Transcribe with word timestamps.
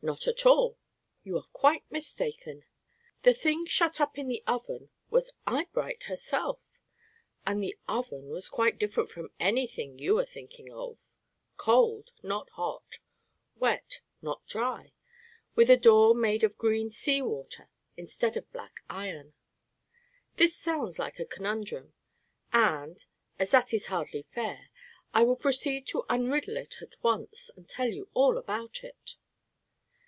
Not 0.00 0.28
at 0.28 0.46
all. 0.46 0.78
You 1.24 1.36
are 1.38 1.48
quite 1.52 1.82
mistaken. 1.90 2.64
The 3.24 3.34
thing 3.34 3.66
shut 3.66 4.00
up 4.00 4.16
in 4.16 4.28
the 4.28 4.44
Oven 4.46 4.90
was 5.10 5.32
Eyebright 5.44 6.04
herself! 6.04 6.60
And 7.44 7.60
the 7.60 7.76
Oven 7.88 8.28
was 8.30 8.48
quite 8.48 8.78
different 8.78 9.10
from 9.10 9.32
any 9.40 9.66
thing 9.66 9.98
you 9.98 10.16
are 10.20 10.24
thinking 10.24 10.72
of, 10.72 11.00
cold, 11.56 12.12
not 12.22 12.48
hot; 12.50 13.00
wet, 13.56 14.00
not 14.22 14.46
dry; 14.46 14.92
with 15.56 15.68
a 15.68 15.76
door 15.76 16.14
made 16.14 16.44
of 16.44 16.56
green 16.58 16.92
sea 16.92 17.20
water 17.20 17.68
instead 17.96 18.36
of 18.36 18.52
black 18.52 18.82
iron. 18.88 19.34
This 20.36 20.54
sounds 20.56 21.00
like 21.00 21.18
a 21.18 21.24
conundrum; 21.26 21.92
and, 22.52 23.04
as 23.40 23.50
that 23.50 23.74
is 23.74 23.86
hardly 23.86 24.22
fair, 24.32 24.70
I 25.12 25.24
will 25.24 25.34
proceed 25.34 25.88
to 25.88 26.06
unriddle 26.08 26.56
it 26.56 26.76
at 26.80 26.94
once 27.02 27.50
and 27.56 27.68
tell 27.68 27.88
you 27.88 28.08
all 28.14 28.38
about 28.38 28.84
it. 28.84 29.16